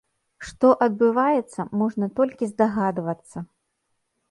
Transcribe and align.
Што 0.45 0.69
адбываецца, 0.85 1.67
можна 1.83 2.09
толькі 2.21 2.51
здагадвацца. 2.55 3.37